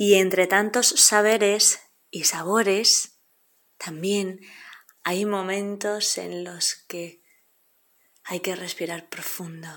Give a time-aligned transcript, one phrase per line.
[0.00, 3.18] Y entre tantos saberes y sabores,
[3.78, 4.38] también
[5.02, 7.24] hay momentos en los que
[8.22, 9.68] hay que respirar profundo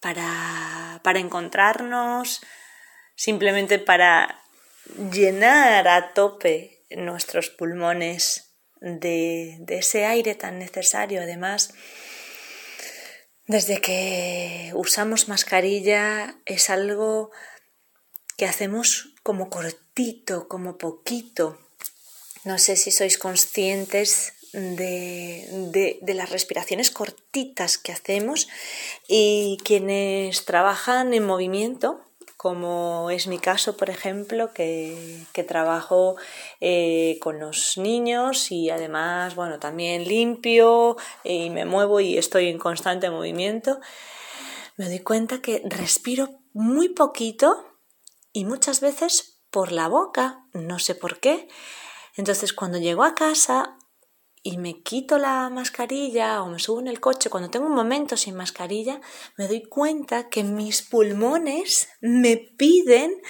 [0.00, 2.40] para, para encontrarnos,
[3.14, 4.42] simplemente para
[5.12, 11.22] llenar a tope nuestros pulmones de, de ese aire tan necesario.
[11.22, 11.72] Además,
[13.48, 17.30] desde que usamos mascarilla es algo
[18.36, 21.58] que hacemos como cortito, como poquito.
[22.44, 28.48] No sé si sois conscientes de, de, las respiraciones cortitas que hacemos
[29.08, 32.07] y quienes trabajan en movimiento
[32.38, 36.14] como es mi caso, por ejemplo, que, trabajo
[36.60, 42.58] eh, con los niños y además, bueno, también limpio y me muevo y estoy en
[42.58, 43.80] constante movimiento,
[44.76, 47.66] me doy cuenta que respiro muy poquito
[48.32, 51.48] y muchas veces por la boca, no sé por qué.
[52.16, 53.76] Entonces, cuando llego a casa
[54.48, 58.16] y me quito la mascarilla o me subo en el coche, cuando tengo un momento
[58.16, 58.98] sin mascarilla,
[59.36, 63.20] me doy cuenta que mis pulmones me piden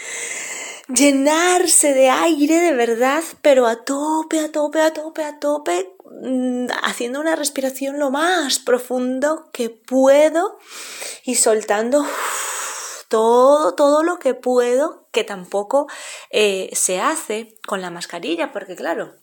[0.87, 6.67] llenarse de aire de verdad, pero a tope, a tope, a tope, a tope, mm,
[6.85, 10.61] haciendo una respiración lo más profundo que puedo
[11.25, 12.07] y soltando
[13.09, 15.89] todo, todo lo que puedo, que tampoco
[16.31, 19.15] eh, se hace con la mascarilla, porque claro,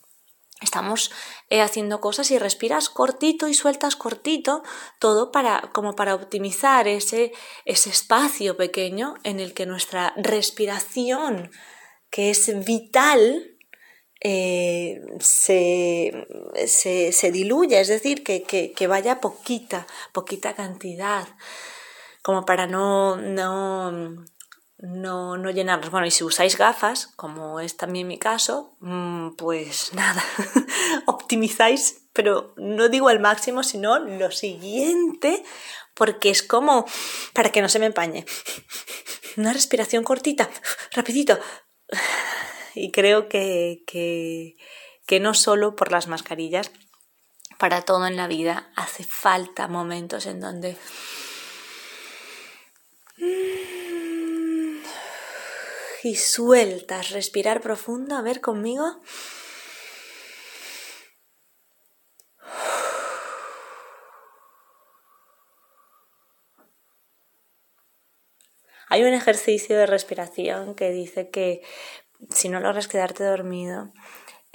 [0.62, 1.12] estamos
[1.50, 4.64] eh, haciendo cosas y respiras cortito y sueltas cortito,
[5.00, 7.34] todo para, como para optimizar ese,
[7.66, 11.52] ese espacio pequeño en el que nuestra respiración,
[12.10, 13.52] que es vital,
[14.22, 16.26] eh, se,
[16.66, 21.28] se, se, diluya, es decir, que, que, que, vaya poquita, poquita cantidad,
[22.24, 24.26] como para no, no
[24.86, 25.92] no, no llenarlos.
[25.92, 30.24] Bueno, y si usáis gafas, como es también mi caso, mm, pues nada,
[31.06, 35.44] optimizáis, pero no digo al máximo, sino lo siguiente,
[35.94, 36.86] porque es como
[37.34, 38.26] para que no se me empañe.
[39.38, 40.50] Una respiración cortita,
[40.92, 41.40] rapidito.
[42.78, 44.58] Y creo que, que,
[45.08, 46.72] que no solo por las mascarillas,
[47.58, 50.76] para todo en la vida hace falta momentos en donde
[56.06, 57.10] y sueltas.
[57.10, 58.16] Respirar profundo.
[58.16, 59.02] A ver conmigo.
[68.88, 71.62] Hay un ejercicio de respiración que dice que
[72.30, 73.92] si no logras quedarte dormido,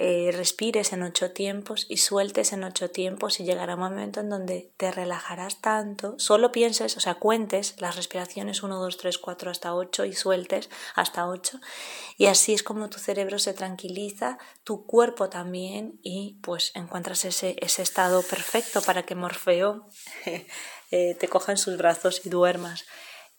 [0.03, 4.29] eh, respires en ocho tiempos y sueltes en ocho tiempos y llegará un momento en
[4.29, 9.51] donde te relajarás tanto, solo pienses, o sea, cuentes las respiraciones 1, 2, 3, 4
[9.51, 11.59] hasta 8 y sueltes hasta 8
[12.17, 17.55] y así es como tu cerebro se tranquiliza, tu cuerpo también y pues encuentras ese,
[17.59, 19.87] ese estado perfecto para que Morfeo
[20.25, 22.85] eh, te coja en sus brazos y duermas.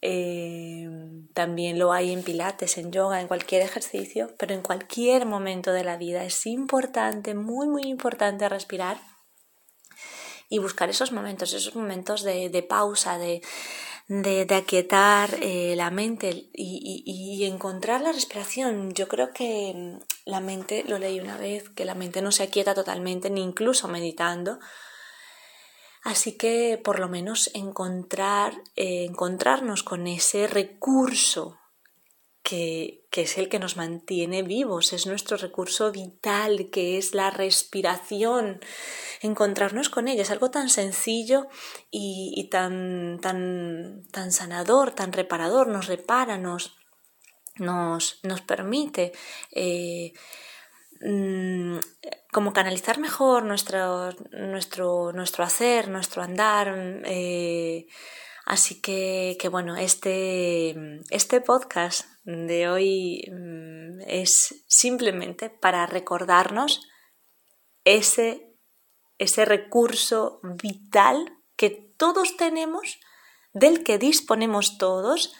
[0.04, 0.88] Eh,
[1.32, 5.84] también lo hay en pilates, en yoga, en cualquier ejercicio, pero en cualquier momento de
[5.84, 9.00] la vida es importante, muy, muy importante respirar
[10.48, 13.42] y buscar esos momentos, esos momentos de, pausa, de,
[14.08, 18.92] de, aquietar eh, la mente y, y, encontrar la respiración.
[18.92, 22.74] Yo creo que la mente, lo leí una vez, que la mente no se aquieta
[22.74, 24.58] totalmente, ni incluso meditando,
[26.02, 31.58] Así que por lo menos encontrar, eh, encontrarnos con ese recurso
[32.42, 37.30] que, que, es el que nos mantiene vivos, es nuestro recurso vital, que es la
[37.30, 38.60] respiración.
[39.20, 41.46] Encontrarnos con ella es algo tan sencillo
[41.92, 46.76] y, tan, tan, tan sanador, tan reparador, nos repara, nos,
[47.58, 49.12] nos, nos permite.
[49.52, 50.14] Eh,
[51.02, 51.78] Mm,
[52.32, 57.02] como canalizar mejor nuestro, nuestro, nuestro hacer, nuestro andar.
[57.04, 57.86] Eh,
[58.46, 60.74] así que, que, bueno, este,
[61.10, 66.88] este podcast de hoy mm, es simplemente para recordarnos
[67.84, 68.52] ese
[69.22, 72.98] ese recurso vital que todos tenemos,
[73.52, 75.32] del que disponemos todos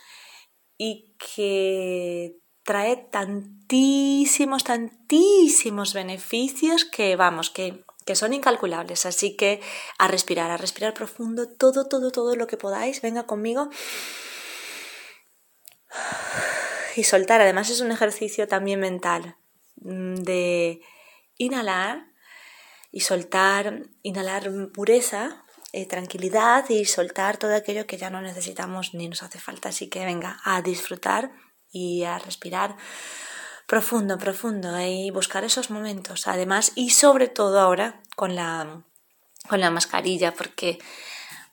[0.79, 9.07] y que trae tantísimos, tantísimos beneficios que vamos, que, que son incalculables.
[9.07, 9.61] Así que
[9.99, 13.69] a respirar, a respirar profundo, todo, todo, todo lo que podáis, venga conmigo.
[16.97, 19.37] Y soltar, además es un ejercicio también mental
[19.77, 20.83] mm, de
[21.39, 22.07] inhalar
[22.91, 29.09] y soltar, inhalar pureza, eh, tranquilidad y soltar todo aquello que ya no necesitamos ni
[29.09, 29.71] nos hace falta.
[29.71, 31.33] Así que venga a disfrutar
[31.73, 32.77] y a respirar
[33.67, 36.29] profundo, profundo y buscar esos momentos.
[36.29, 38.85] Además, y sobre todo ahora con la,
[39.49, 40.79] con la mascarilla, porque,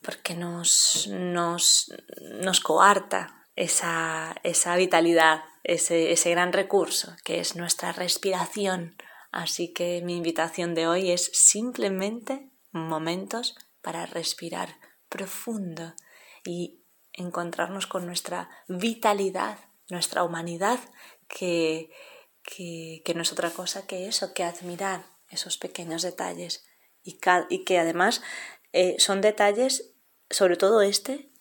[0.02, 1.94] porque nos, nos,
[2.42, 8.98] nos coarta esa, esa vitalidad, ese, ese gran recurso que es nuestra respiración.
[9.32, 14.76] Así que mi invitación de hoy es simplemente momentos para respirar
[15.08, 15.94] profundo
[16.44, 16.84] y
[17.14, 20.80] encontrarnos con nuestra vitalidad nuestra humanidad,
[21.28, 21.92] que,
[22.44, 26.66] que, no es otra cosa que eso, que admirar esos pequeños detalles
[27.04, 27.20] y,
[27.50, 28.22] y que además
[28.74, 29.94] eh, son detalles,
[30.30, 31.32] sobre todo este,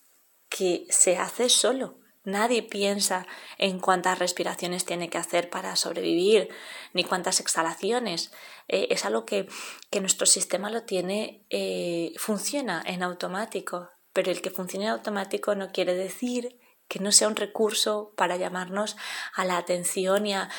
[0.49, 1.99] que se hace solo.
[2.23, 3.25] Nadie piensa
[3.57, 6.49] en cuántas respiraciones tiene que hacer para sobrevivir,
[6.93, 8.31] ni cuántas exhalaciones.
[8.67, 9.47] Eh, es algo que,
[9.89, 15.55] que, nuestro sistema lo tiene, eh, funciona en automático, pero el que funcione en automático
[15.55, 18.97] no quiere decir que no sea un recurso para llamarnos
[19.33, 20.49] a la atención y a,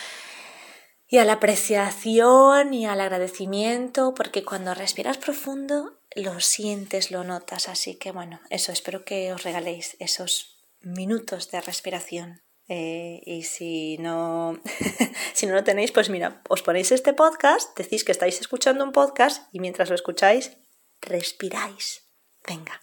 [1.06, 7.68] y a la apreciación y al agradecimiento, porque cuando respiras profundo lo sientes, lo notas.
[7.68, 12.42] Así que bueno, eso, espero que os regaléis esos minutos de respiración.
[12.68, 14.60] Eh, y si no,
[15.34, 18.92] si no lo tenéis, pues mira, os ponéis este podcast, decís que estáis escuchando un
[18.92, 20.56] podcast y mientras lo escucháis,
[21.00, 22.04] respiráis.
[22.46, 22.80] Venga,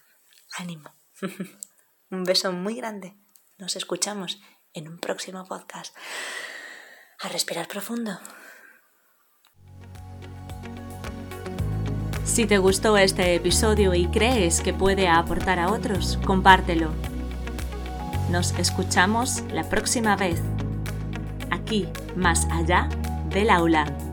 [0.57, 0.93] ánimo.
[2.11, 3.15] un beso muy grande.
[3.57, 4.39] Nos escuchamos
[4.73, 5.95] en un próximo podcast.
[7.21, 8.19] A respirar profundo.
[12.23, 16.91] Si te gustó este episodio y crees que puede aportar a otros, compártelo.
[18.29, 20.39] Nos escuchamos la próxima vez,
[21.49, 22.89] aquí, más allá
[23.31, 24.06] del aula.